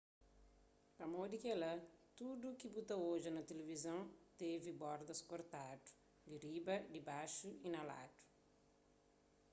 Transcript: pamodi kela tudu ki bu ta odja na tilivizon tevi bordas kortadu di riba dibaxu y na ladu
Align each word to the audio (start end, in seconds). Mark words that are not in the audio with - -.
pamodi 0.97 1.37
kela 1.43 1.69
tudu 2.17 2.49
ki 2.59 2.67
bu 2.73 2.81
ta 2.89 2.95
odja 3.11 3.31
na 3.33 3.41
tilivizon 3.49 4.01
tevi 4.39 4.71
bordas 4.81 5.21
kortadu 5.29 5.89
di 6.29 6.35
riba 6.45 6.75
dibaxu 6.93 7.49
y 7.65 7.67
na 7.73 7.81
ladu 7.89 8.19